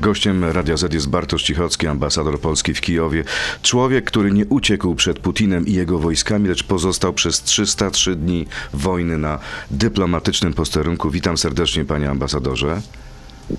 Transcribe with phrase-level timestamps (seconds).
[0.00, 3.24] Gościem Radia Z jest Bartosz Cichocki, ambasador Polski w Kijowie.
[3.62, 9.18] Człowiek, który nie uciekł przed Putinem i jego wojskami, lecz pozostał przez 303 dni wojny
[9.18, 9.38] na
[9.70, 11.10] dyplomatycznym posterunku.
[11.10, 12.82] Witam serdecznie, panie ambasadorze.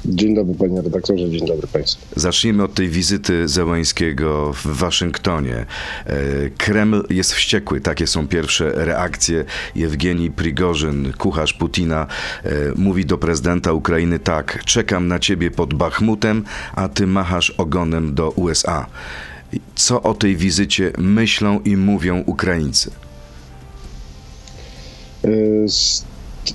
[0.06, 2.06] Dzień dobry panie redaktorze, dzień dobry państwu.
[2.16, 5.56] Zacznijmy od tej wizyty Zełańskiego w Waszyngtonie.
[6.06, 6.16] E,
[6.58, 9.46] Kreml jest wściekły, takie są pierwsze reakcje.
[9.76, 12.08] Jewgenij Prigorzyn, kucharz Putina,
[12.44, 16.44] e, mówi do prezydenta Ukrainy tak, czekam na ciebie pod Bachmutem,
[16.76, 18.86] a ty machasz ogonem do USA.
[19.76, 22.92] Co o tej wizycie myślą i mówią Ukraińcy?
[25.24, 25.30] E,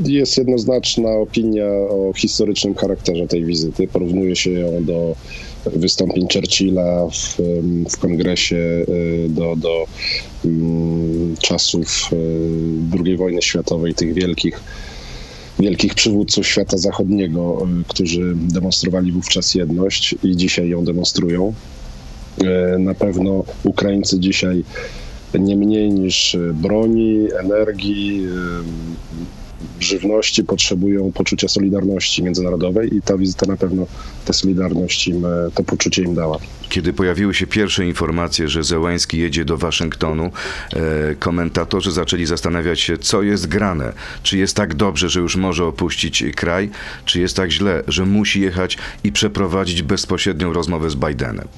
[0.00, 3.88] jest jednoznaczna opinia o historycznym charakterze tej wizyty.
[3.88, 5.16] Porównuje się ją do
[5.66, 7.36] wystąpień Churchilla w,
[7.90, 9.86] w kongresie, e, do, do
[10.44, 12.16] um, czasów e,
[13.04, 14.60] II wojny światowej, tych wielkich
[15.58, 21.54] wielkich przywódców świata zachodniego, e, którzy demonstrowali wówczas jedność i dzisiaj ją demonstrują.
[22.78, 24.64] Na pewno Ukraińcy dzisiaj
[25.38, 28.26] nie mniej niż broni, energii,
[29.80, 33.86] żywności potrzebują poczucia solidarności międzynarodowej i ta wizyta na pewno
[34.24, 36.38] tę solidarność im, e, to poczucie im dała.
[36.68, 40.30] Kiedy pojawiły się pierwsze informacje, że Zełański jedzie do Waszyngtonu,
[40.72, 43.92] e, komentatorzy zaczęli zastanawiać się, co jest grane.
[44.22, 46.70] Czy jest tak dobrze, że już może opuścić kraj,
[47.04, 51.48] czy jest tak źle, że musi jechać i przeprowadzić bezpośrednią rozmowę z Bidenem?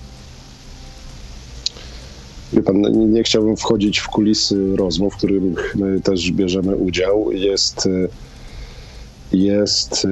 [2.52, 7.32] Wie pan, nie, chciałbym wchodzić w kulisy rozmów, w których my też bierzemy udział.
[7.32, 7.88] Jest,
[9.32, 10.06] jest,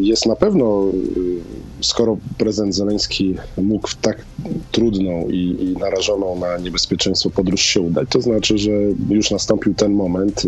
[0.00, 0.84] jest na pewno,
[1.80, 4.24] skoro prezydent Zeleński mógł w tak
[4.72, 8.70] trudną i, i narażoną na niebezpieczeństwo podróż się udać, to znaczy, że
[9.10, 10.46] już nastąpił ten moment,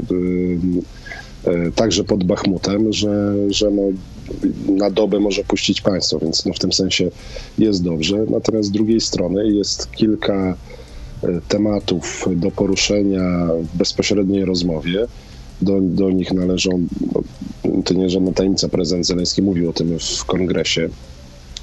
[1.45, 3.83] e, także pod Bachmutem, że, że no,
[4.73, 7.11] na dobę może puścić państwo, więc no w tym sensie
[7.59, 8.17] jest dobrze.
[8.31, 10.78] Natomiast z drugiej strony jest kilka E,
[11.49, 15.07] tematów do poruszenia w bezpośredniej rozmowie.
[15.63, 16.87] Do, do nich należą,
[17.85, 20.89] to nie żadna tajemnica, prezydent Zeleński mówił o tym w kongresie,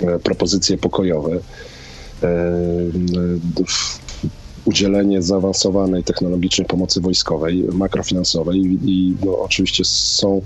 [0.01, 1.39] e, propozycje pokojowe,
[2.23, 2.29] e,
[4.65, 10.41] udzielenie zaawansowanej technologicznej pomocy wojskowej, makrofinansowej i no, oczywiście są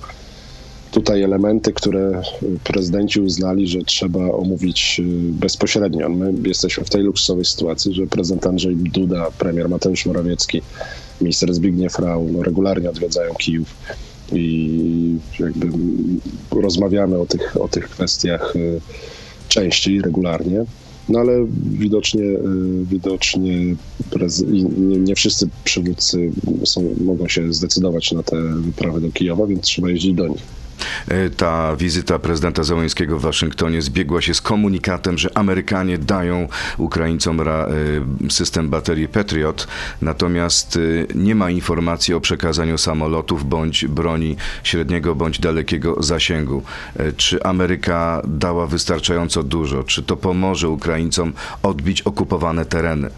[0.92, 2.22] tutaj elementy, które
[2.64, 6.10] prezydenci uznali, że trzeba omówić y, bezpośrednio.
[6.10, 10.62] My jesteśmy w tej luksusowej sytuacji, że prezydent Andrzej Duda, premier Mateusz Morawiecki,
[11.22, 13.76] minister Zbigniew Rau no, regularnie odwiedzają Kijów
[14.32, 15.68] i jakby
[16.52, 18.82] rozmawiamy o tych, o tych kwestiach y,
[19.48, 20.66] częściej, regularnie.
[21.10, 22.24] No ale widocznie,
[22.84, 23.76] widocznie
[24.78, 26.32] nie, nie, wszyscy przywódcy
[26.64, 30.59] są, mogą się zdecydować na te wyprawy do Kijowa, więc trzeba jeździć do nich.
[31.08, 36.48] E, ta wizyta prezydenta Załońskiego w Waszyngtonie zbiegła się z komunikatem, że Amerykanie dają
[36.78, 37.46] Ukraińcom e,
[38.30, 39.68] system baterii Patriot,
[40.02, 40.80] natomiast e,
[41.16, 46.64] nie ma informacji o przekazaniu samolotów bądź broni średniego bądź dalekiego zasięgu.
[47.18, 49.84] Czy Ameryka dała wystarczająco dużo?
[49.84, 53.10] Czy to pomoże Ukraińcom odbić okupowane tereny?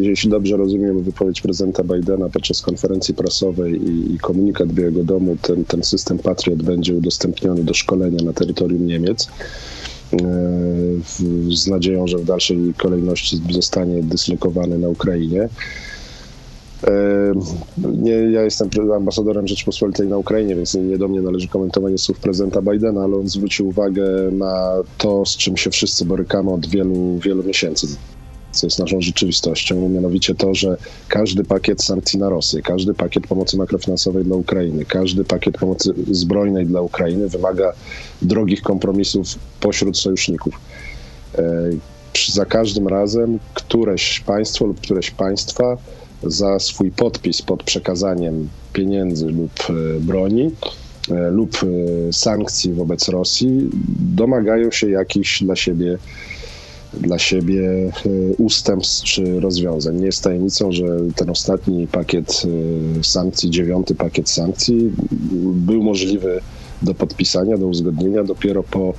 [0.00, 5.64] Jeśli dobrze rozumiem wypowiedź prezydenta Bidena podczas konferencji prasowej i, i komunikat Białego Domu, ten,
[5.64, 9.28] ten system Patriot będzie udostępniony do szkolenia na terytorium Niemiec
[10.12, 10.18] e,
[11.50, 15.48] z nadzieją, że w dalszej kolejności zostanie dyslokowany na Ukrainie.
[16.86, 17.32] E,
[18.02, 22.62] nie, ja jestem ambasadorem Rzeczpospolitej na Ukrainie, więc nie, do mnie należy komentowanie słów prezydenta
[22.62, 27.42] Bidena, ale on zwrócił uwagę na to, z czym się wszyscy borykamy od wielu, wielu
[27.42, 27.86] miesięcy
[28.54, 30.76] co jest naszą rzeczywistością, mianowicie to, że
[31.08, 36.66] każdy pakiet sankcji na Rosję, każdy pakiet pomocy makrofinansowej dla Ukrainy, każdy pakiet pomocy zbrojnej
[36.66, 37.72] dla Ukrainy wymaga
[38.22, 39.26] drogich kompromisów
[39.60, 40.60] pośród sojuszników.
[41.38, 41.70] E,
[42.32, 45.76] za każdym razem któreś państwo lub któreś państwa
[46.22, 50.50] za swój podpis pod przekazaniem pieniędzy lub e, broni
[51.10, 51.58] e, lub
[52.12, 55.98] sankcji wobec Rosji domagają się jakichś dla siebie
[57.00, 57.90] dla siebie e,
[58.38, 59.96] ustępstw czy rozwiązań.
[59.96, 60.84] Nie jest tajemnicą, że
[61.16, 62.42] ten ostatni pakiet
[63.00, 64.92] e, sankcji, dziewiąty pakiet sankcji,
[65.54, 66.40] był możliwy
[66.82, 68.94] do podpisania, do uzgodnienia dopiero po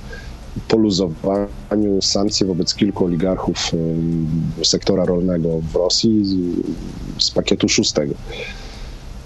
[0.68, 3.70] poluzowaniu sankcji wobec kilku oligarchów
[4.60, 6.22] e, sektora rolnego w Rosji
[7.18, 8.14] z pakietu szóstego.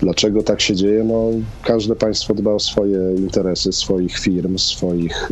[0.01, 1.05] Dlaczego tak się dzieje?
[1.05, 1.31] No,
[1.65, 5.29] każde państwo dba o swoje interesy, swoich firm, swoich,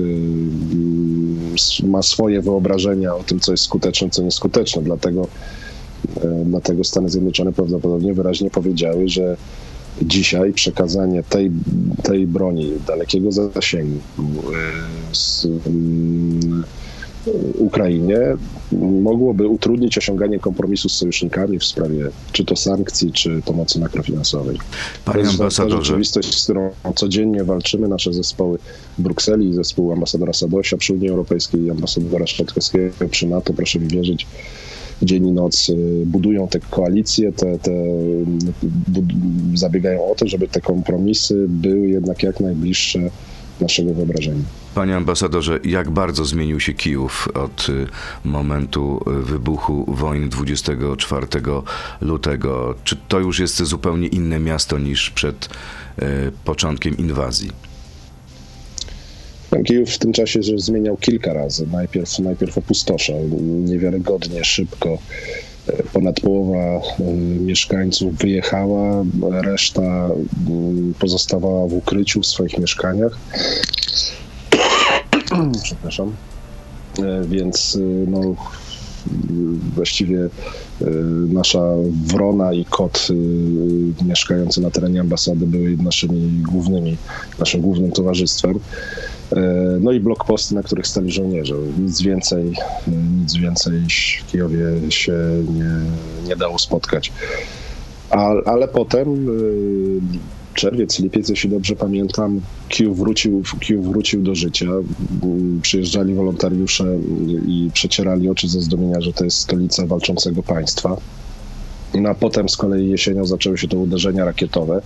[1.82, 4.82] yy, ma swoje wyobrażenia o tym, co jest skuteczne, co nieskuteczne.
[4.82, 5.28] Dlatego,
[6.16, 9.36] yy, dlatego Stany Zjednoczone prawdopodobnie wyraźnie powiedziały, że
[10.02, 11.50] Dzisiaj przekazanie tej,
[12.02, 14.00] tej broni dalekiego zasięgu
[15.12, 16.64] z, um,
[17.58, 18.18] Ukrainie
[19.02, 24.58] mogłoby utrudnić osiąganie kompromisu z sojusznikami w sprawie czy to sankcji, czy pomocy makrofinansowej.
[25.04, 25.84] Panie to jest ambasadorze.
[25.84, 27.88] rzeczywistość, z którą codziennie walczymy.
[27.88, 28.58] Nasze zespoły
[28.98, 33.88] w Brukseli, zespół ambasadora Sadosia przy Unii Europejskiej i ambasadora Szczetkowskiego przy NATO, proszę mi
[33.88, 34.26] wierzyć,
[35.02, 35.70] dzień i noc
[36.06, 37.72] budują te koalicje, te, te
[39.54, 43.10] zabiegają o to, żeby te kompromisy były jednak jak najbliższe
[43.60, 44.42] naszego wyobrażenia.
[44.74, 47.86] Panie ambasadorze, jak bardzo zmienił się Kijów od y,
[48.24, 51.26] momentu y, wybuchu wojny 24
[52.00, 52.74] lutego?
[52.84, 56.02] Czy to już jest zupełnie inne miasto niż przed y,
[56.44, 57.50] początkiem inwazji?
[59.64, 61.66] Kijów w tym czasie zmieniał kilka razy.
[61.72, 64.98] Najpierw, najpierw opustoszał niewiarygodnie szybko.
[65.92, 66.80] Ponad połowa
[67.40, 70.08] mieszkańców wyjechała, reszta
[70.98, 73.18] pozostawała w ukryciu w swoich mieszkaniach.
[75.62, 76.12] Przepraszam.
[77.28, 78.34] Więc no,
[79.74, 80.28] właściwie
[81.28, 81.62] nasza
[82.06, 83.08] wrona i kot
[84.06, 86.96] mieszkający na terenie ambasady były naszymi głównymi,
[87.38, 88.58] naszym głównym towarzystwem.
[89.80, 91.54] No i blokposty, na których stali żołnierze.
[91.78, 92.52] Nic więcej,
[93.20, 93.80] nic więcej
[94.20, 95.12] w Kijowie się
[95.54, 95.80] nie,
[96.28, 97.12] nie dało spotkać.
[98.10, 99.26] A, ale potem
[100.54, 104.66] czerwiec, lipiec, jeśli dobrze pamiętam, Kijów wrócił, Kijów wrócił do życia.
[105.62, 106.84] Przyjeżdżali wolontariusze
[107.46, 110.96] i przecierali oczy ze zdumienia, że to jest stolica walczącego państwa.
[111.94, 114.82] No a potem z kolei jesienią zaczęły się to uderzenia rakietowe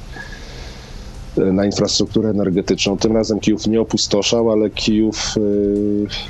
[1.37, 2.97] na infrastrukturę energetyczną.
[2.97, 5.35] Tym razem Kijów nie opustoszał, ale Kijów,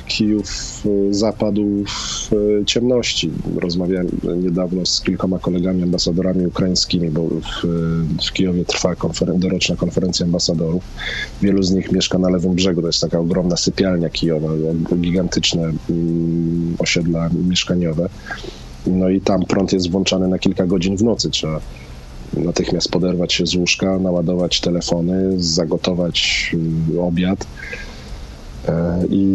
[0.07, 2.29] Kijów zapadł w
[2.65, 3.31] ciemności.
[3.61, 4.07] Rozmawiałem
[4.43, 7.67] niedawno z kilkoma kolegami ambasadorami ukraińskimi, bo w,
[8.27, 10.83] w Kijowie trwa konferen doroczna konferencja ambasadorów.
[11.41, 12.81] Wielu z nich mieszka na lewym brzegu.
[12.81, 14.49] To jest taka ogromna sypialnia Kijowa,
[14.95, 15.71] gigantyczne
[16.79, 18.09] osiedla mieszkaniowe.
[18.87, 21.29] No i tam prąd jest włączany na kilka godzin w nocy.
[21.29, 21.59] Trzeba
[22.37, 26.51] natychmiast poderwać się z łóżka, naładować telefony, zagotować
[26.99, 27.47] obiad.
[29.09, 29.25] I,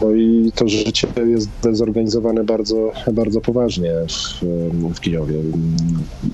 [0.00, 4.44] no i to życie jest zorganizowane bardzo, bardzo poważnie w,
[4.94, 5.34] w Kijowie.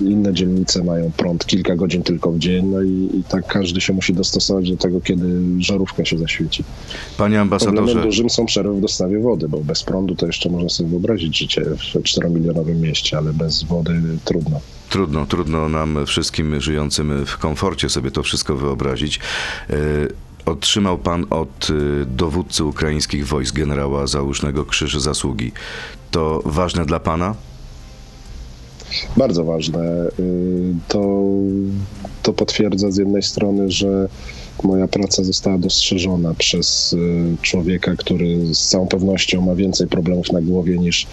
[0.01, 3.93] Inne dzielnice mają prąd kilka godzin tylko w dzień, no i, i tak każdy się
[3.93, 5.25] musi dostosować do tego, kiedy
[5.59, 6.65] żarówka się zaświeci.
[7.19, 7.77] Panie ambasadorze.
[7.77, 11.39] Problemem dużym są przerwy w dostawie wody, bo bez prądu to jeszcze można sobie wyobrazić
[11.39, 13.93] życie w 4-milionowym mieście, ale bez wody
[14.25, 14.61] trudno.
[14.89, 19.21] Trudno, trudno nam wszystkim żyjącym w komforcie sobie to wszystko wyobrazić.
[20.49, 21.69] Otrzymał pan od
[22.07, 25.53] dowódcy ukraińskich wojsk generała Załużnego Krzyż Zasługi.
[26.11, 27.35] To ważne dla pana?
[29.17, 29.81] Bardzo ważne.
[30.89, 31.31] To,
[32.23, 34.09] to potwierdza z jednej strony, że
[34.63, 36.97] moja praca została dostrzeżona przez
[37.43, 41.07] człowieka, który z całą pewnością ma więcej problemów na głowie niż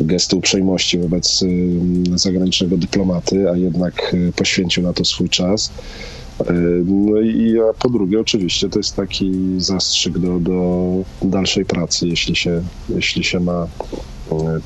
[0.00, 1.44] gesty uprzejmości wobec
[2.14, 5.70] zagranicznego dyplomaty, a jednak poświęcił na to swój czas.
[6.84, 10.90] No i a po drugie, oczywiście, to jest taki zastrzyk do, do
[11.22, 12.08] dalszej pracy.
[12.08, 13.66] Jeśli się, jeśli się ma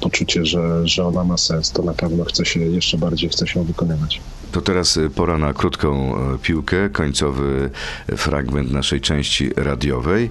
[0.00, 3.64] poczucie, że, że ona ma sens, to na pewno chce się, jeszcze bardziej chce się
[3.64, 4.20] wykonywać.
[4.52, 7.70] To teraz pora na krótką piłkę, końcowy
[8.16, 10.30] fragment naszej części radiowej.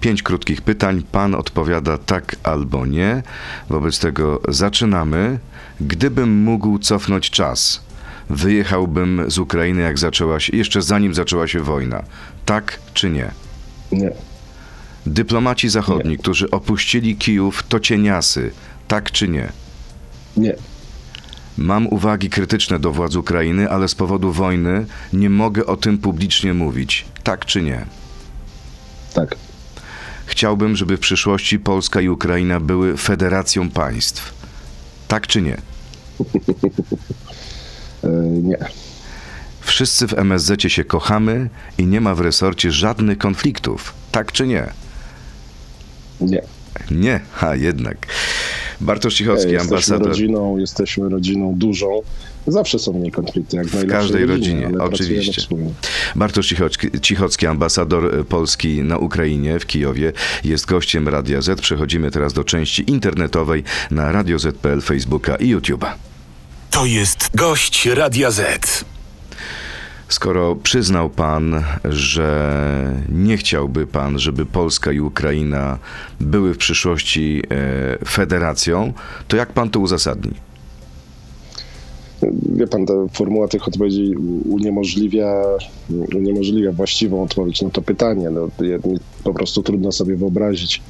[0.00, 1.02] Pięć krótkich pytań.
[1.12, 3.22] Pan odpowiada tak albo nie.
[3.70, 5.38] Wobec tego zaczynamy.
[5.80, 7.82] Gdybym mógł cofnąć czas,
[8.30, 12.02] wyjechałbym z Ukrainy, jak zaczęła się, jeszcze zanim zaczęła się wojna.
[12.46, 13.30] Tak czy nie?
[13.92, 14.10] Nie.
[15.06, 16.18] Dyplomaci zachodni, nie.
[16.18, 18.52] którzy opuścili Kijów, to cieniasy.
[18.88, 19.52] Tak czy nie?
[20.36, 20.56] Nie.
[21.58, 26.54] Mam uwagi krytyczne do władz Ukrainy, ale z powodu wojny nie mogę o tym publicznie
[26.54, 27.04] mówić.
[27.22, 27.86] Tak czy nie?
[29.14, 29.36] Tak.
[30.26, 34.34] Chciałbym, żeby w przyszłości Polska i Ukraina były federacją państw.
[35.08, 35.56] Tak czy nie?
[38.42, 38.58] nie.
[39.60, 43.94] Wszyscy w MSZ się kochamy i nie ma w resorcie żadnych konfliktów.
[44.12, 44.66] Tak czy nie?
[46.20, 46.42] Nie.
[46.90, 48.06] Nie, a jednak.
[48.80, 50.08] Bartosz Cichocki, jesteśmy ambasador.
[50.08, 52.02] Rodziną, jesteśmy rodziną dużą.
[52.46, 55.42] Zawsze są w niej konflikty, jak w każdej rodzinie, oczywiście.
[56.16, 60.12] Bartosz Cichocki, Cichocki, ambasador Polski na Ukrainie, w Kijowie,
[60.44, 61.60] jest gościem Radia Z.
[61.60, 66.11] Przechodzimy teraz do części internetowej na Radio Z.pl, Facebooka i YouTube'a.
[66.82, 68.84] To jest gość Radia Z.
[70.08, 75.78] Skoro przyznał pan, że nie chciałby pan, żeby Polska i Ukraina
[76.20, 78.92] były w przyszłości e, federacją,
[79.28, 80.32] to jak pan to uzasadni?
[82.52, 84.14] wie pan, ta formuła tych odpowiedzi
[84.48, 85.42] uniemożliwia,
[86.14, 88.30] uniemożliwia właściwą odpowiedź na to pytanie.
[88.30, 88.48] No,
[89.24, 90.82] po prostu trudno sobie wyobrazić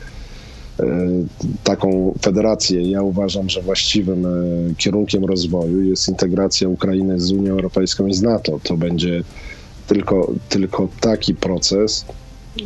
[1.64, 2.90] taką federację.
[2.90, 4.30] Ja uważam, że właściwym e,
[4.74, 8.60] kierunkiem rozwoju jest integracja Ukrainy z Unią Europejską i z NATO.
[8.62, 9.22] To będzie
[9.86, 12.04] tylko, tylko taki proces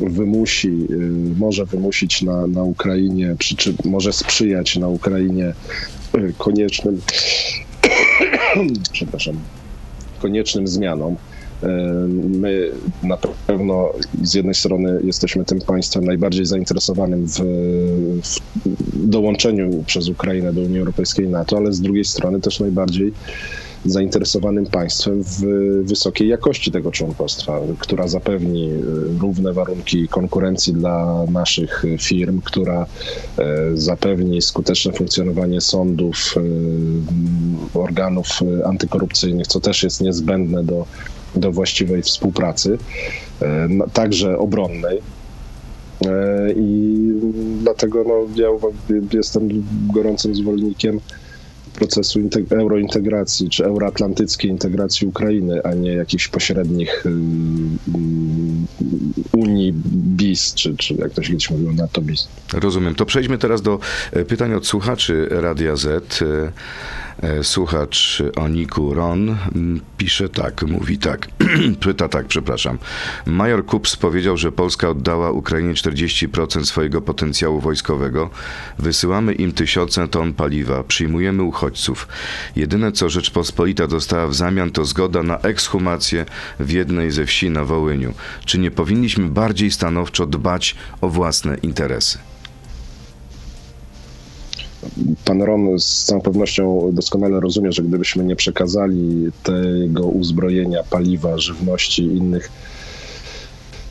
[0.01, 0.97] wymusi, e,
[1.39, 5.55] może wymusić na, na Ukrainie, czy, czy może sprzyjać na Ukrainie
[6.39, 7.01] koniecznym
[8.93, 9.35] przepraszam,
[10.23, 11.17] koniecznym zmianom.
[12.29, 12.71] My
[13.03, 17.39] na pewno z jednej strony jesteśmy tym państwem najbardziej zainteresowanym w,
[18.23, 18.41] w,
[19.09, 23.13] dołączeniu przez Ukrainę do Unii Europejskiej i NATO, ale z drugiej strony też najbardziej
[23.85, 25.41] zainteresowanym państwem w
[25.85, 28.77] wysokiej jakości tego członkostwa, która zapewni e,
[29.21, 32.87] równe warunki konkurencji dla naszych firm, która
[33.39, 38.27] e, zapewni skuteczne funkcjonowanie sądów, e, organów
[38.65, 40.87] antykorupcyjnych, co też jest niezbędne do,
[41.37, 42.79] do właściwej współpracy,
[43.93, 45.03] także obronnej.
[46.57, 47.11] I
[47.63, 48.49] dlatego no, ja
[49.13, 49.49] jestem
[49.95, 51.01] gorącym zwolennikiem
[51.77, 57.13] procesu eurointegracji czy euroatlantyckiej integracji Ukrainy, a nie jakichś pośrednich y, y,
[59.33, 59.73] Unii
[60.17, 62.29] BIS, czy, czy jak to się kiedyś mówiło, NATO BIS.
[62.53, 62.95] Rozumiem.
[62.95, 63.79] To przejdźmy teraz do
[64.13, 66.23] e, pytań od słuchaczy Radia Z.
[66.23, 66.53] E,
[67.23, 69.37] E, słuchacz o Niku Ron
[69.99, 71.29] pisze tak, mówi tak,
[71.81, 72.79] pyta tak, przepraszam.
[73.27, 78.31] Major Kups powiedział, że Polska oddała Ukrainie 40% swojego potencjału wojskowego.
[78.79, 81.66] Wysyłamy im tysiące ton paliwa, przyjmujemy uchodźców.
[82.57, 86.27] Jedyne, co Rzeczpospolita dostała w zamian, to zgoda na ekshumację
[86.61, 88.15] w jednej ze wsi na Wołyniu.
[88.45, 92.19] Czy nie powinniśmy bardziej stanowczo dbać o własne interesy?
[95.25, 102.03] Pan Ron z całą pewnością doskonale rozumie, że gdybyśmy nie przekazali tego uzbrojenia, paliwa, żywności
[102.03, 102.51] i innych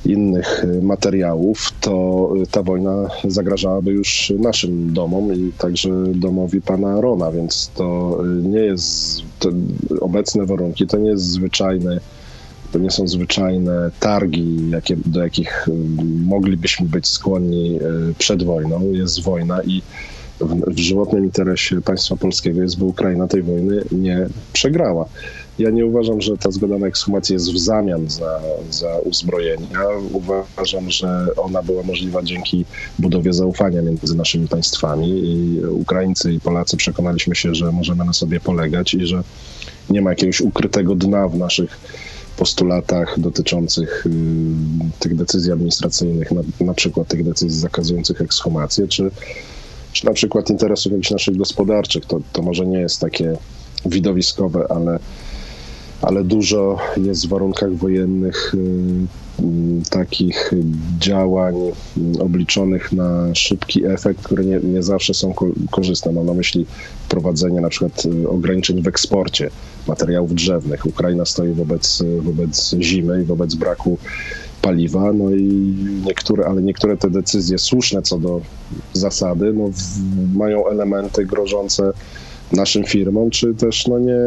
[0.06, 7.72] innych materiałów, to ta wojna zagrażałaby już naszym domom i także domowi pana Rona, więc
[7.76, 9.22] to nie jest,
[10.02, 12.00] obecne warunki to nie jest zwyczajne,
[12.72, 15.68] to nie są zwyczajne targi, jakie, do jakich
[16.26, 17.80] moglibyśmy być skłonni e,
[18.18, 18.92] przed wojną.
[18.92, 19.82] Jest wojna i
[20.40, 25.06] w, w żywotnym interesie państwa polskiego jest, by Ukraina tej wojny nie przegrała.
[25.60, 29.68] Ja nie uważam, że ta zgoda na ekshumację jest w zamian za, za uzbrojenie.
[29.74, 32.66] Ja uważam, że ona była możliwa dzięki
[33.00, 38.40] budowie zaufania między naszymi państwami i Ukraińcy i Polacy przekonaliśmy się, że możemy na sobie
[38.40, 39.24] polegać i że
[39.90, 41.80] nie ma jakiegoś ukrytego dna w naszych
[42.38, 44.10] postulatach dotyczących y,
[45.00, 49.12] tych decyzji administracyjnych, na, na przykład tych decyzji zakazujących ekshumację, czy
[49.96, 52.06] czy na przykład interesów jakichś naszych gospodarczych.
[52.06, 53.38] To, to może nie jest takie
[53.86, 55.00] widowiskowe, ale,
[56.02, 60.52] ale dużo jest w warunkach wojennych y, y, takich
[61.00, 61.56] działań
[62.20, 66.12] obliczonych na szybki efekt, które nie, nie zawsze są ko korzystne.
[66.12, 66.66] Mam na myśli
[67.06, 69.50] wprowadzenie na przykład y, ograniczeń w eksporcie
[69.88, 70.86] materiałów drzewnych.
[70.86, 73.98] Ukraina stoi wobec, wobec zimy i wobec braku
[74.66, 75.46] paliwa, no i
[76.06, 78.42] niektóre, ale niektóre te decyzje słuszne co do
[78.94, 79.82] zasady, no, w,
[80.38, 81.94] mają elementy grożące
[82.52, 84.18] naszym firmom, czy też no nie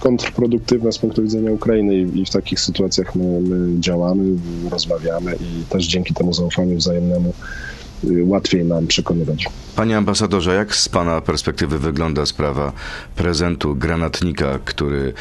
[0.00, 4.24] kontrproduktywne z punktu widzenia Ukrainy i, i w takich sytuacjach my, my działamy,
[4.70, 7.32] rozmawiamy i też dzięki temu zaufaniu wzajemnemu
[8.04, 9.46] łatwiej nam przekonywać.
[9.76, 12.72] Panie ambasadorze, jak z Pana perspektywy wygląda sprawa
[13.16, 15.12] prezentu granatnika, który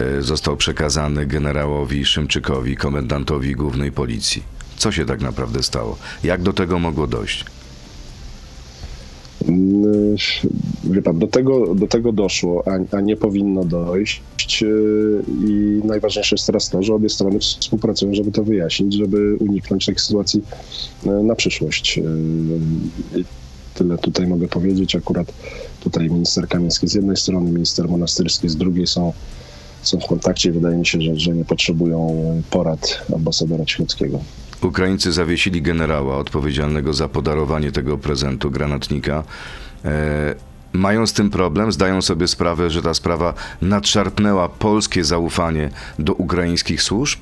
[0.00, 4.42] y, został przekazany generałowi Szymczykowi, komendantowi głównej policji?
[4.76, 5.98] Co się tak naprawdę stało?
[6.24, 7.44] Jak do tego mogło dojść?
[9.48, 10.16] Mm,
[10.84, 14.22] wie pan, do tego, do tego doszło, a, a nie powinno dojść.
[14.62, 19.86] Y, I najważniejsze jest teraz to, że obie strony współpracują, żeby to wyjaśnić, żeby uniknąć
[19.86, 20.42] takich sytuacji
[21.06, 22.00] y, na przyszłość.
[23.16, 23.24] I
[23.74, 24.96] tyle tutaj mogę powiedzieć.
[24.96, 25.32] Akurat
[25.80, 29.12] tutaj minister Kamiński z jednej strony, minister Monastyrski z drugiej są,
[29.82, 30.52] są w kontakcie.
[30.52, 34.20] Wydaje mi się, że, że nie potrzebują porad ambasadora Cichockiego.
[34.64, 39.24] Ukraińcy zawiesili generała odpowiedzialnego za podarowanie tego prezentu granatnika.
[39.84, 40.34] E,
[40.72, 46.82] mają z tym problem, zdają sobie sprawę, że ta sprawa nadszarpnęła polskie zaufanie do ukraińskich
[46.82, 47.20] służb?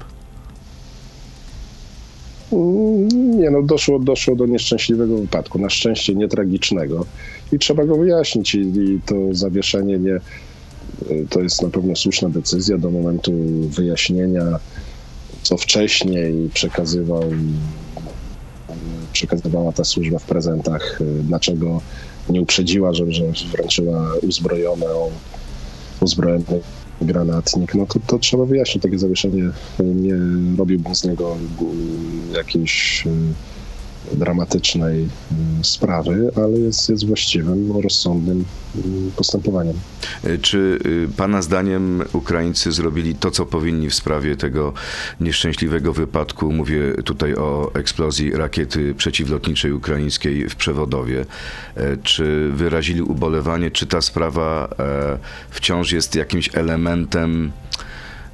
[3.13, 7.07] Nie, no doszło, doszło do nieszczęśliwego wypadku, na szczęście nie tragicznego
[7.53, 10.21] i trzeba go wyjaśnić i, to zawieszenie nie,
[11.31, 13.33] to jest na pewno słuszna decyzja do momentu
[13.69, 14.59] wyjaśnienia
[15.43, 17.23] co wcześniej przekazywał,
[19.13, 21.81] przekazywała ta służba w prezentach, y, dlaczego
[22.29, 25.11] nie uprzedziła, że, że wręczyła uzbrojoną,
[26.01, 26.61] uzbrojony
[27.01, 28.83] granatnik, no to, to trzeba wyjaśnić.
[28.83, 29.43] Takie zawieszenie
[29.81, 30.15] nie
[30.59, 33.11] robiłbym z niego mm, jakiejś y,
[34.13, 35.09] dramatycznej y,
[35.65, 38.45] sprawy, ale jest, jest właściwym, rozsądnym
[38.77, 38.83] y,
[39.17, 39.77] postępowaniem.
[40.25, 44.73] E, Czy y, Pana zdaniem Ukraińcy zrobili to, co powinni w sprawie tego
[45.21, 46.53] nieszczęśliwego wypadku?
[46.53, 51.25] Mówię tutaj o eksplozji rakiety przeciwlotniczej ukraińskiej w Przewodowie.
[51.77, 55.19] E, Czy wyrazili ubolewanie, czy ta sprawa e,
[55.51, 57.53] wciąż jest jakimś elementem,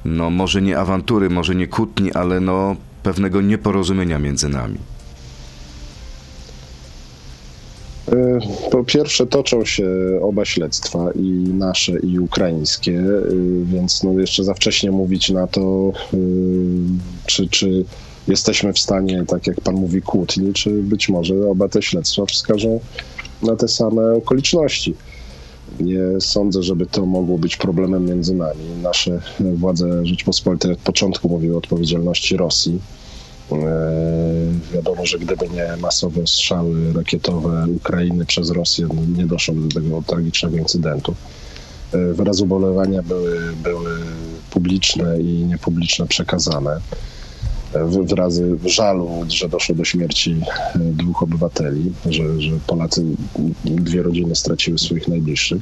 [0.05, 4.75] no może nie awantury, może nie kłótni, ale no pewnego nieporozumienia między nami?
[4.75, 4.79] E,
[8.71, 9.87] Po pierwsze, toczą się
[10.21, 15.91] oba śledztwa, i nasze, i ukraińskie, y, więc no jeszcze za wcześnie mówić na to,
[16.13, 16.17] y,
[17.25, 17.85] czy, czy
[18.27, 22.79] jesteśmy w stanie, tak jak pan mówi, kłótni, czy być może oba te śledztwa wskażą
[23.41, 24.95] na te same okoliczności.
[25.79, 28.63] Nie sądzę, żeby to mogło być problemem między nami.
[28.83, 32.79] Nasze władze Rzeczpospolitej od początku mówiły o odpowiedzialności Rosji.
[33.51, 33.55] E,
[34.73, 40.03] Wiadomo, że gdyby nie masowe ostrzały rakietowe Ukrainy przez Rosję, no nie doszło do tego
[40.07, 41.15] tragicznego incydentu.
[41.93, 43.89] E, Wyrazy ubolewania były, były
[44.51, 46.79] publiczne i niepubliczne przekazane.
[47.73, 50.41] E, wy- Wyrazy żalu, że doszło do śmierci
[50.75, 53.03] dwóch obywateli, że, że Polacy,
[53.65, 55.61] dwie rodziny straciły swoich najbliższych.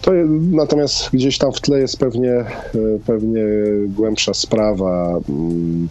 [0.00, 2.46] To, je- natomiast gdzieś tam w tle jest pewnie, e,
[3.06, 3.44] pewnie
[3.88, 5.88] głębsza sprawa, mm,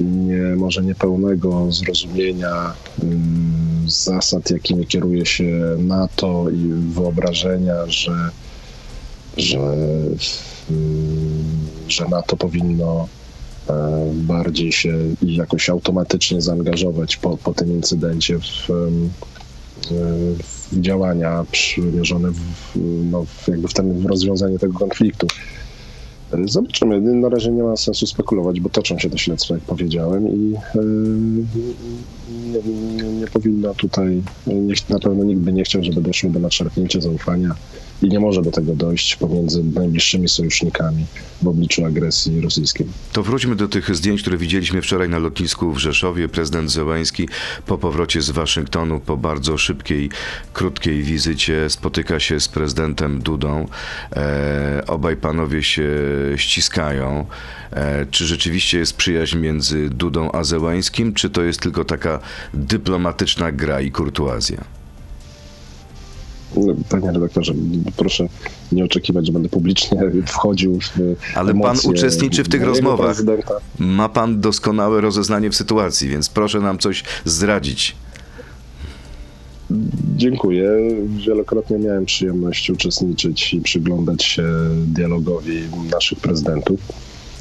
[0.00, 2.74] nie, może niepełnego zrozumienia
[3.86, 8.30] zasad, jakimi kieruje się NATO i wyobrażenia, że,
[9.36, 9.58] że,
[10.70, 11.44] mm,
[11.88, 13.08] że NATO powinno
[13.70, 13.74] e,
[14.14, 18.70] bardziej się jakoś automatycznie zaangażować po, po tym incydencie w
[20.72, 22.78] działania przymierzone w,
[23.10, 25.26] no, jakby w, ten, w rozwiązanie tego konfliktu.
[26.44, 27.00] Zobaczymy.
[27.00, 31.44] Na razie nie ma sensu spekulować, bo toczą się te śledztwa, jak powiedziałem, i yy,
[32.52, 36.40] nie, nie, nie powinno tutaj, nie, na pewno nikt by nie chciał, żeby doszło do
[36.40, 37.54] nadszarpnięcia zaufania
[38.02, 41.06] i nie może do tego dojść pomiędzy najbliższymi sojusznikami
[41.42, 42.86] w obliczu agresji rosyjskiej.
[43.12, 46.28] To wróćmy do tych zdjęć, które widzieliśmy wczoraj na lotnisku w Rzeszowie.
[46.28, 47.28] Prezydent Zełański
[47.66, 50.10] po powrocie z Waszyngtonu, po bardzo szybkiej,
[50.52, 53.66] krótkiej wizycie, spotyka się z prezydentem Dudą.
[54.16, 55.90] E, obaj panowie się
[56.36, 57.26] ściskają.
[57.70, 62.20] E, czy rzeczywiście jest przyjaźń między Dudą a Zełańskim, czy to jest tylko taka
[62.54, 64.81] dyplomatyczna gra i kurtuazja?
[66.88, 67.54] Panie redaktorze,
[67.96, 68.28] proszę
[68.72, 70.98] nie oczekiwać, że będę publicznie wchodził w
[71.34, 73.06] Ale pan uczestniczy w tych rozmowach.
[73.06, 73.54] prezydenta.
[73.78, 77.96] Ma pan doskonałe rozeznanie w sytuacji, więc proszę nam coś zdradzić.
[80.16, 80.68] Dziękuję.
[81.26, 84.44] Wielokrotnie miałem przyjemność uczestniczyć i przyglądać się
[84.86, 85.62] dialogowi
[85.92, 86.80] naszych prezydentów.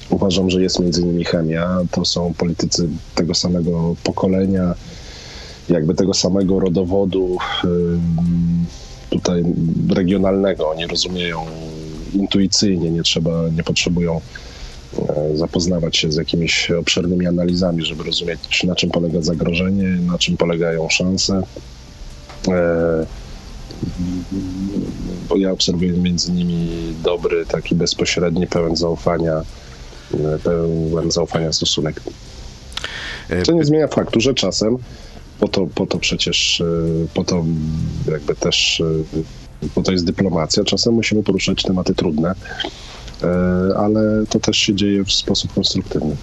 [0.09, 1.77] Uważam, że jest między nimi chemia.
[1.91, 4.75] To są politycy tego samego pokolenia,
[5.69, 8.65] jakby tego samego rodowodu ym,
[9.11, 9.43] tutaj
[9.95, 10.69] regionalnego.
[10.69, 11.45] Oni rozumieją
[12.13, 14.21] intuicyjnie, nie trzeba, nie potrzebują
[14.99, 20.37] e, zapoznawać się z jakimiś obszernymi analizami, żeby rozumieć, na czym polega zagrożenie, na czym
[20.37, 21.41] polegają szanse.
[22.47, 23.05] E,
[25.29, 26.69] bo ja obserwuję między nimi
[27.03, 29.41] dobry, taki bezpośredni, pełen zaufania,
[30.13, 32.01] e, pełen zaufania stosunek.
[33.43, 34.77] Co nie zmienia faktu, że czasem
[35.41, 36.65] po to, po to przecież, e,
[37.13, 37.45] po to
[38.11, 38.83] jakby też,
[39.75, 42.35] po to jest dyplomacja, czasem musimy poruszać tematy trudne,
[43.23, 43.27] e,
[43.77, 46.15] ale to też się dzieje w sposób konstruktywny.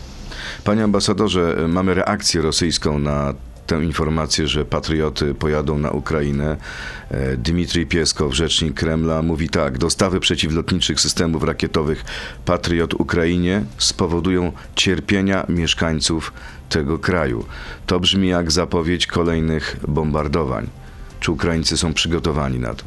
[0.64, 3.34] Panie ambasadorze, mamy reakcję rosyjską na
[3.68, 6.56] tę informację, że patrioty pojadą na Ukrainę.
[7.10, 12.04] E, Dmitrij Pieskow, rzecznik Kremla, mówi tak: dostawy przeciwlotniczych systemów rakietowych
[12.44, 16.32] Patriot Ukrainie spowodują cierpienia mieszkańców
[16.68, 17.44] tego kraju.
[17.86, 20.66] To brzmi jak zapowiedź kolejnych bombardowań.
[21.20, 22.84] Czy Ukraińcy są przygotowani na to?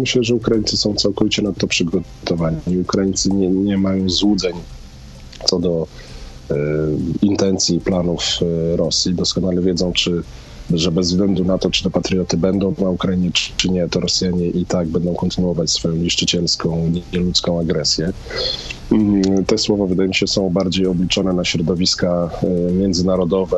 [0.00, 2.58] Myślę, że Ukraińcy są całkowicie na to przygotowani.
[2.80, 4.54] Ukraińcy nie, nie mają złudzeń
[5.44, 5.86] co do
[7.22, 8.22] intencji i planów
[8.72, 9.14] e, Rosji.
[9.14, 10.22] Doskonale wiedzą, czy,
[10.70, 14.00] że bez względu na to, czy te patrioty będą na Ukrainie, czy, czy nie, to
[14.00, 18.12] Rosjanie i tak będą kontynuować swoją niszczycielską, nieludzką agresję.
[18.92, 23.56] Mm, Te słowa, wydaje mi się, są bardziej obliczone na środowiska e, międzynarodowe,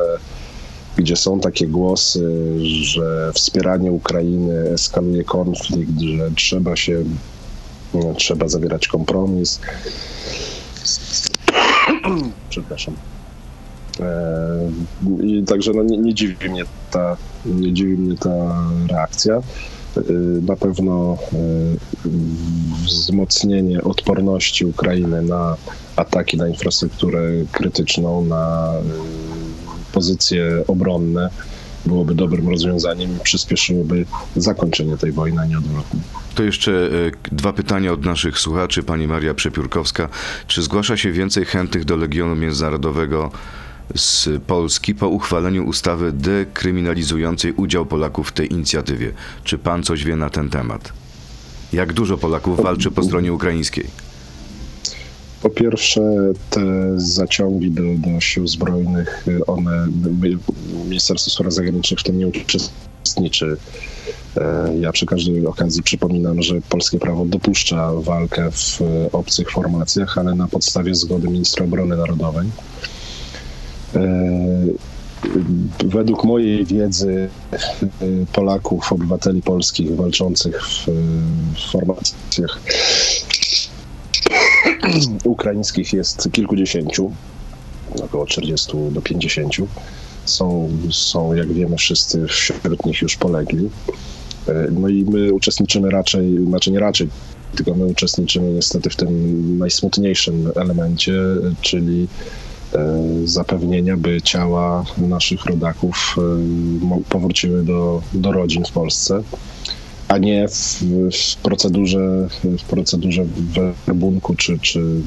[0.97, 7.03] gdzie są takie głosy, że wspieranie Ukrainy eskaluje konflikt, że trzeba się,
[7.93, 9.59] no, trzeba zawierać kompromis.
[12.49, 12.95] Przepraszam.
[13.99, 14.71] E,
[15.23, 19.41] I także no, nie, nie dziwi mnie ta, nie dziwi mnie ta reakcja.
[20.41, 21.17] Na pewno
[22.85, 25.57] wzmocnienie odporności Ukrainy na
[25.95, 27.21] ataki na infrastrukturę
[27.51, 28.73] krytyczną, na
[29.93, 31.29] pozycje obronne
[31.85, 35.99] byłoby dobrym rozwiązaniem i przyspieszyłoby zakończenie tej wojny, a nie odwrotnie.
[36.35, 38.83] To jeszcze e, dwa pytania od naszych słuchaczy.
[38.83, 40.09] Pani Maria Przepiórkowska.
[40.47, 43.31] Czy zgłasza się więcej chętnych do Legionu Międzynarodowego
[43.95, 49.11] z Polski po uchwaleniu ustawy dekryminalizującej udział Polaków w tej inicjatywie?
[49.43, 50.93] Czy pan coś wie na ten temat?
[51.73, 54.04] Jak dużo Polaków walczy po stronie ukraińskiej?
[55.41, 56.01] Po pierwsze,
[56.49, 56.61] te
[56.95, 59.87] zaciągi do, do sił zbrojnych, one,
[60.85, 63.57] Ministerstwo Spraw Zagranicznych w tym nie uczestniczy.
[64.37, 70.35] E, ja przy każdej okazji przypominam, że polskie prawo dopuszcza walkę w obcych formacjach, ale
[70.35, 72.47] na podstawie zgody ministra obrony narodowej.
[73.95, 74.01] E,
[75.85, 77.29] według mojej wiedzy
[78.33, 82.59] Polaków, obywateli polskich walczących w formacjach
[85.23, 87.11] ukraińskich jest kilkudziesięciu,
[88.03, 89.53] około 40 do 50.
[90.25, 93.69] Są, są, jak wiemy wszyscy, wśród nich już polegli.
[94.47, 97.09] E, no i my uczestniczymy raczej, znaczy nie raczej,
[97.55, 101.13] tylko my uczestniczymy niestety w tym najsmutniejszym elemencie,
[101.61, 102.07] czyli
[102.73, 109.23] e, zapewnienia, by ciała naszych rodaków e, powróciły do, do rodzin w Polsce
[110.07, 113.25] a nie w, w, procedurze, w procedurze
[113.87, 115.01] werbunku czy, czy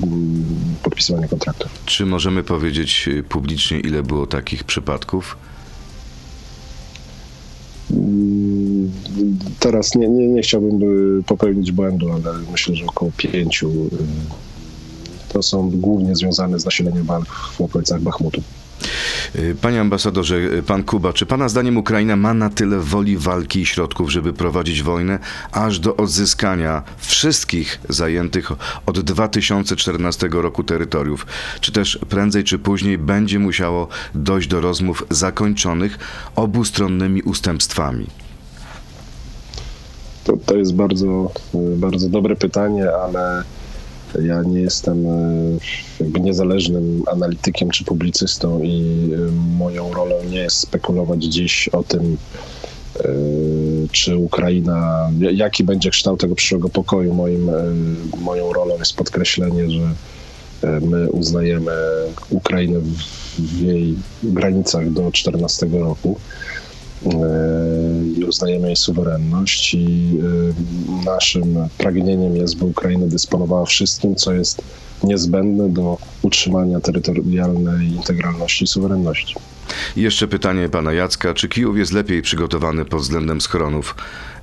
[0.82, 1.70] podpisywania kontraktów.
[1.86, 5.36] Czy możemy powiedzieć publicznie, ile było takich przypadków?
[7.90, 8.90] Mm,
[9.60, 10.80] teraz nie, nie, nie chciałbym
[11.26, 13.70] popełnić błędu, ale myślę, że około pięciu.
[13.70, 13.88] Y,
[15.28, 18.42] to są głównie związane z nasileniem walk w okolicach Bachmutu.
[19.36, 23.60] Y, panie ambasadorze, y, pan Kuba, czy pana zdaniem Ukraina ma na tyle woli walki
[23.60, 25.18] i środków, żeby prowadzić wojnę,
[25.52, 28.50] aż do odzyskania wszystkich zajętych
[28.86, 31.26] od 2014 roku terytoriów?
[31.60, 35.98] Czy też prędzej czy później będzie musiało dojść do rozmów zakończonych
[36.36, 38.06] obustronnymi ustępstwami?
[40.24, 43.42] To, to jest bardzo, bardzo dobre pytanie, ale
[44.14, 45.10] ja nie jestem e,
[46.00, 52.16] jakby niezależnym analitykiem czy publicystą i e, moją rolą nie jest spekulować dziś o tym,
[53.00, 53.08] e,
[53.92, 57.14] czy Ukraina, jaki będzie kształt tego przyszłego pokoju.
[57.14, 57.50] Moim,
[58.20, 59.94] moją rolą jest podkreślenie, że
[60.80, 61.72] my uznajemy
[62.30, 62.80] Ukrainę
[63.38, 66.18] w jej granicach do 14 roku
[68.28, 70.18] uznajemy jej suwerenność i
[71.02, 74.62] y, naszym pragnieniem jest, by Ukraina dysponowała wszystkim, co jest
[75.04, 79.34] niezbędne do utrzymania terytorialnej integralności i suwerenności.
[79.96, 81.34] I jeszcze pytanie pana Jacka.
[81.34, 83.94] Czy Kijów jest lepiej przygotowany pod względem schronów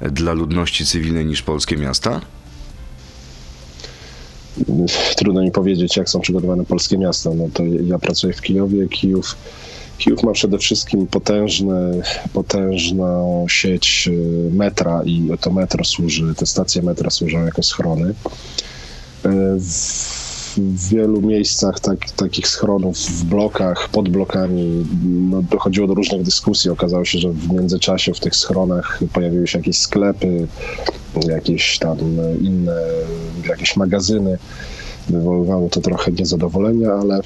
[0.02, 2.22] dla ludności cywilnej niż polskie miasta?
[5.18, 7.30] Trudno mi powiedzieć, jak są przygotowane polskie miasta.
[7.36, 8.88] No to ja pracuję w Kijowie.
[8.88, 9.36] Kijów
[9.98, 12.02] Kijów ma przede wszystkim potężny,
[12.34, 18.10] potężną sieć y, metra i to metro służy, te stacje metra służą jako schrony.
[18.10, 18.14] Y,
[20.58, 24.86] w wielu miejscach tak, takich schronów, w blokach, pod blokami
[25.30, 26.72] no, dochodziło do różnych dyskusji.
[26.72, 30.48] Okazało się, że w międzyczasie w tych schronach pojawiły się jakieś sklepy,
[31.28, 31.98] jakieś tam
[32.42, 32.76] inne,
[33.50, 34.38] jakieś magazyny.
[35.10, 37.22] Wywoływało to trochę niezadowolenia, ale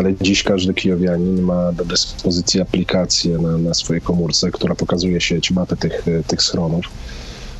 [0.00, 5.50] ale dziś każdy kijowianin ma do dyspozycji aplikację na, na swojej komórce, która pokazuje sieć,
[5.50, 6.84] mapy tych, tych schronów.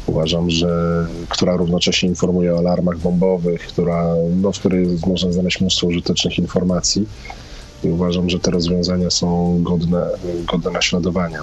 [0.07, 5.87] Uważam, że która równocześnie informuje o alarmach bombowych, która, no, w której można znaleźć mnóstwo
[5.87, 7.07] użytecznych informacji.
[7.85, 10.07] I uważam, że te rozwiązania są godne,
[10.53, 11.42] godne naśladowania.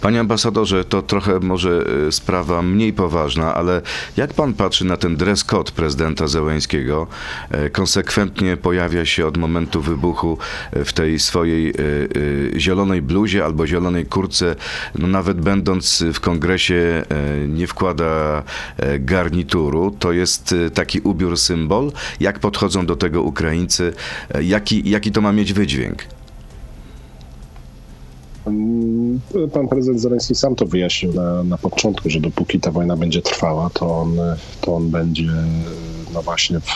[0.00, 3.82] Panie ambasadorze, to trochę może e, sprawa mniej poważna, ale
[4.16, 7.06] jak pan patrzy na ten dress code prezydenta Zełęńskiego?
[7.50, 10.38] E, konsekwentnie pojawia się od momentu wybuchu
[10.72, 11.74] e, w tej swojej
[12.56, 14.56] zielonej bluzie albo zielonej kurce,
[14.98, 17.04] no nawet będąc w kongresie
[17.48, 18.42] nie wkłada
[18.98, 19.96] garnituru.
[19.98, 21.92] To jest taki ubiór symbol.
[22.20, 23.92] Jak podchodzą do tego Ukraińcy?
[24.40, 26.04] Jaki, jaki to ma mieć wydźwięk?
[29.52, 33.70] Pan prezydent Zeleński sam to wyjaśnił na, na początku, że dopóki ta wojna będzie trwała,
[33.70, 34.16] to on,
[34.60, 35.32] to on będzie
[36.14, 36.70] no właśnie w,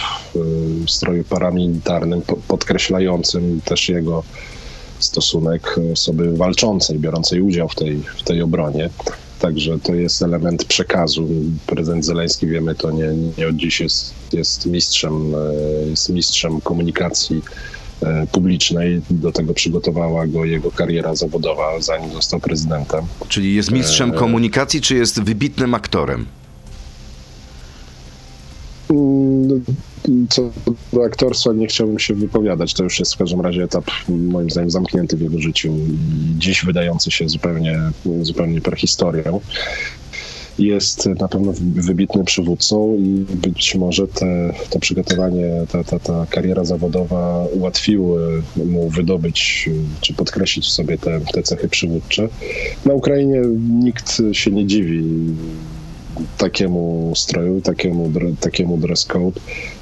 [0.87, 4.23] w stroju paramilitarnym, podkreślającym też jego
[4.99, 8.91] stosunek osoby walczącej, biorącej udział w tej, w tej obronie.
[9.41, 11.29] Także to jest element przekazu.
[11.67, 15.35] Prezydent Zeleński, wiemy to nie, nie od dziś, jest, jest mistrzem,
[15.91, 17.72] jest mistrzem komunikacji e,
[18.33, 19.01] publicznej.
[19.11, 23.05] Do tego przygotowała go jego kariera zawodowa, zanim został prezydentem.
[23.29, 26.27] Czyli jest mistrzem komunikacji, czy jest wybitnym aktorem?
[28.91, 29.65] Mm,
[30.31, 30.51] Co
[30.93, 32.75] do aktorstwa nie chciałbym się wypowiadać.
[32.75, 35.99] To już jest w każdym razie etap, moim zdaniem, zamknięty w jego życiu i
[36.39, 37.79] dziś wydający się zupełnie,
[38.23, 39.41] zupełnie prehistorią.
[40.63, 46.65] Jest na pewno wybitnym przywódcą i być może te, to przygotowanie, ta, ta, ta kariera
[46.65, 49.71] zawodowa ułatwiły mu wydobyć
[50.01, 52.29] czy podkreślić sobie te, te cechy przywódcze.
[52.85, 55.05] Na Ukrainie nikt się nie dziwi
[56.39, 59.41] takiemu stroju, takiemu, takiemu dress code.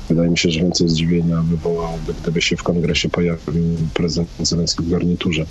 [0.08, 3.62] Wydaje mi się, że więcej zdziwienia wywołałby, gdyby się w kongresie pojawił
[3.94, 5.46] prezydent Zelenski w garniturze.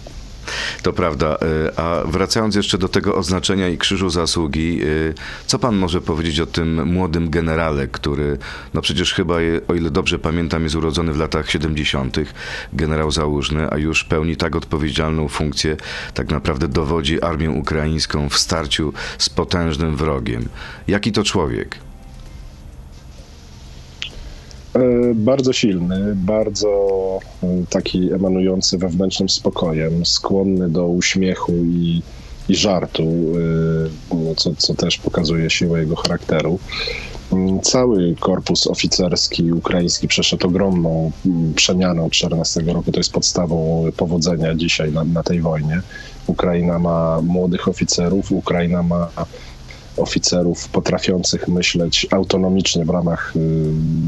[0.81, 1.37] To prawda.
[1.67, 5.13] Y, A wracając jeszcze do tego oznaczenia i krzyżu zasługi, y,
[5.45, 8.37] co pan może powiedzieć o tym młodym generale, który,
[8.73, 9.35] no przecież chyba,
[9.67, 12.17] o ile dobrze pamiętam, jest urodzony w latach 70.,
[12.73, 15.77] generał Załużny, a już pełni tak odpowiedzialną funkcję,
[16.13, 20.49] tak naprawdę dowodzi armią ukraińską w starciu z potężnym wrogiem.
[20.87, 21.88] Jaki to człowiek?
[24.79, 26.69] E, Bardzo silny, bardzo
[27.43, 32.01] e, taki emanujący wewnętrznym spokojem, skłonny do uśmiechu i,
[32.49, 36.59] i żartu, e, no, co, co też pokazuje siłę jego charakteru.
[37.31, 41.11] Mm, Cały korpus oficerski ukraiński przeszedł ogromną
[41.55, 42.91] przemianę od 14 roku.
[42.91, 45.81] To jest podstawą powodzenia dzisiaj na, na tej wojnie.
[46.27, 49.09] Ukraina ma młodych oficerów, Ukraina ma
[49.99, 53.39] oficerów potrafiących myśleć autonomicznie w ramach y,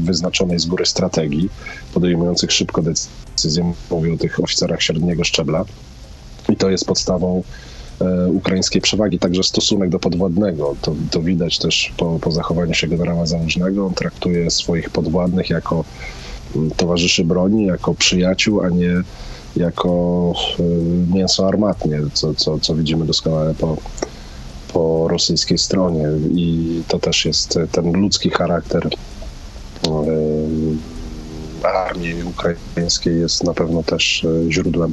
[0.04, 1.48] wyznaczonej z góry strategii,
[1.94, 3.72] podejmujących szybko decyzje.
[3.90, 5.64] Mówię o tych oficerach średniego szczebla.
[6.48, 7.42] I to jest podstawą
[8.00, 10.76] e, ukraińskiej przewagi, także stosunek do podwładnego.
[10.82, 13.86] To, to widać też po, po zachowaniu się generała Załużnego.
[13.86, 15.84] On traktuje swoich podwładnych jako
[16.56, 19.02] mm, towarzyszy broni, jako przyjaciół, a nie
[19.56, 23.76] jako y, mięso armatnie, co, co, co widzimy doskonale po,
[24.72, 28.86] po rosyjskiej stronie i to też jest ten ludzki charakter
[29.86, 29.92] e,
[31.66, 34.92] armii ukraińskiej jest na pewno też e, źródłem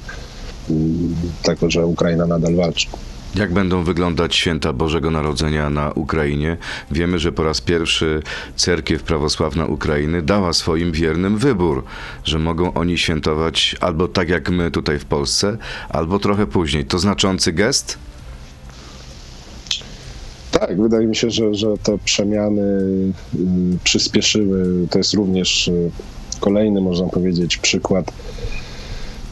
[0.69, 2.87] mm, tego, że Ukraina nadal walczy.
[3.35, 6.57] Jak będą wyglądać święta Bożego Narodzenia na Ukrainie?
[6.91, 8.23] Wiemy, że po raz pierwszy
[8.55, 11.83] cerkiew prawosławna Ukrainy dała swoim wiernym wybór,
[12.23, 15.57] że mogą oni świętować albo tak jak my tutaj w Polsce,
[15.89, 16.85] albo trochę później.
[16.85, 17.97] To znaczący gest?
[20.51, 23.11] Tak, wydaje mi się, że, że te przemiany y,
[23.83, 24.87] przyspieszyły.
[24.89, 25.91] To jest również y,
[26.39, 28.11] kolejny, można powiedzieć, przykład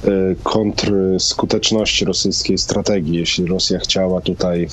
[0.06, 3.18] y, kontrskuteczności rosyjskiej strategii.
[3.18, 4.68] Jeśli Rosja chciała tutaj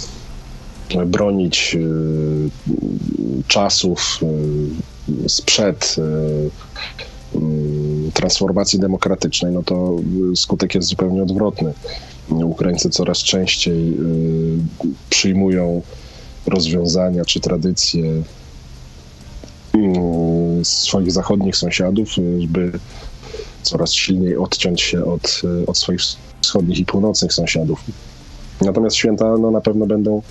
[1.07, 1.77] bronić
[3.49, 4.21] czasów
[5.29, 5.97] sprzed
[8.15, 9.97] transformacji demokratycznej, no to
[10.35, 11.73] skutek jest zupełnie odwrotny.
[12.31, 13.97] Ukraińcy coraz częściej
[15.11, 15.83] przyjmują
[16.47, 18.23] rozwiązania czy tradycje
[19.75, 22.73] mm, swoich zachodnich sąsiadów, żeby
[23.63, 26.01] coraz silniej odciąć się od, od swoich
[26.41, 27.85] wschodnich i północnych sąsiadów.
[28.61, 30.23] Natomiast święta no, na pewno będą,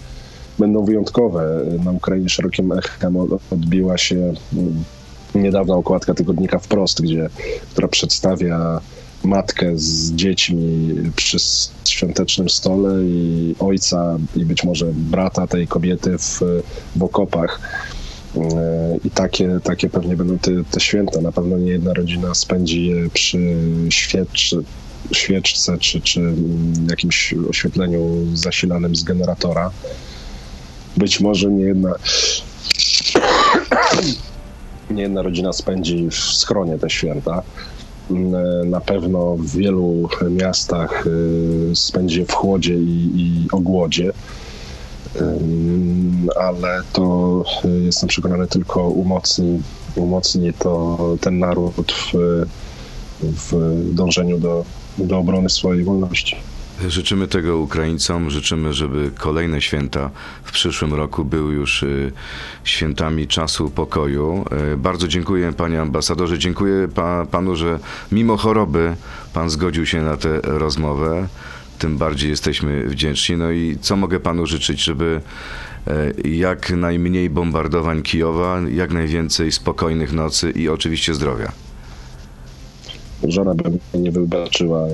[0.60, 1.65] będą wyjątkowe.
[1.84, 4.84] Na Ukrainie szerokim echem od- odbiła się mm,
[5.36, 7.30] niedawna okładka tygodnika Wprost, gdzie,
[7.71, 8.82] która przedstawia
[9.23, 11.38] matkę z dziećmi przy
[11.88, 16.39] świątecznym stole i ojca i być może brata tej kobiety w,
[16.95, 17.59] w okopach.
[18.36, 21.21] E, I takie, takie pewnie będą te, te święta.
[21.21, 23.55] Na pewno nie jedna rodzina spędzi je przy
[23.89, 24.55] świecz,
[25.12, 26.33] świeczce czy, czy
[26.89, 29.71] jakimś oświetleniu zasilanym z generatora.
[30.97, 31.95] Być może nie jedna,
[34.91, 37.43] nie jedna rodzina spędzi w schronie te święta.
[38.11, 44.11] Mm, Na pewno w wielu miastach y, spędzi w chłodzie i, i ogłodzie.
[46.35, 49.61] Ale to y, jestem przekonany tylko umocni,
[49.95, 52.45] umocni to ten naród w,
[53.21, 53.53] w
[53.93, 54.65] dążeniu do,
[54.97, 56.35] do obrony swojej wolności.
[56.88, 60.09] Życzymy tego Ukraińcom, życzymy, żeby kolejne święta
[60.43, 62.12] w przyszłym roku były już y,
[62.63, 64.45] świętami czasu pokoju.
[64.73, 67.79] Y, Bardzo dziękuję panie ambasadorze, dziękuję pa, panu, że
[68.12, 68.95] mimo choroby
[69.33, 71.27] pan zgodził się na tę rozmowę.
[71.79, 73.38] Tym bardziej jesteśmy wdzięczni.
[73.38, 75.21] No i co mogę panu życzyć, żeby
[75.88, 81.51] e, jak najmniej bombardowań Kijowa, jak najwięcej spokojnych nocy i oczywiście zdrowia.
[83.27, 84.88] Żona by mnie nie wybaczyła.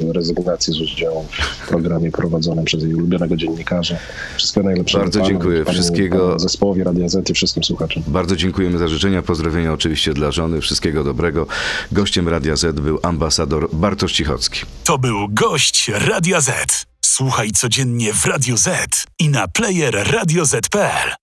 [0.00, 1.26] Rezygnacji z udziału
[1.64, 3.96] w programie prowadzonym przez jej ulubionego dziennikarza.
[4.36, 5.04] Wszystkiego najlepszego.
[5.04, 5.64] Bardzo panu, dziękuję.
[5.64, 8.02] panu, Wszystkiego- panu Zespołowi Radia Z i wszystkim słuchaczom.
[8.06, 11.46] Bardzo dziękujemy za życzenia, pozdrowienia oczywiście dla żony, wszystkiego dobrego.
[11.92, 14.60] Gościem Radia Z był ambasador Bartosz Cichocki.
[14.84, 16.84] To był gość Radia Z.
[17.04, 21.21] Słuchaj codziennie w Radio Z i na player radioz.pl.